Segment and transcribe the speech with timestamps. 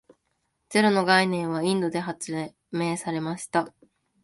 [0.69, 2.33] ゼロの概念はインドで発
[2.71, 3.71] 明されました。